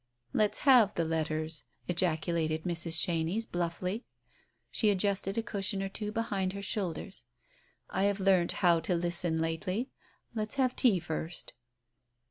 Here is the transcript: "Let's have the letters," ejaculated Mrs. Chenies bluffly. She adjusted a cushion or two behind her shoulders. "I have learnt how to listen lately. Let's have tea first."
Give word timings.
"Let's 0.33 0.57
have 0.65 0.95
the 0.95 1.05
letters," 1.05 1.65
ejaculated 1.87 2.63
Mrs. 2.63 2.99
Chenies 2.99 3.45
bluffly. 3.45 4.03
She 4.71 4.89
adjusted 4.89 5.37
a 5.37 5.43
cushion 5.43 5.83
or 5.83 5.89
two 5.89 6.11
behind 6.11 6.53
her 6.53 6.61
shoulders. 6.63 7.25
"I 7.87 8.05
have 8.05 8.19
learnt 8.19 8.51
how 8.65 8.79
to 8.79 8.95
listen 8.95 9.39
lately. 9.39 9.91
Let's 10.33 10.55
have 10.55 10.75
tea 10.75 10.99
first." 10.99 11.53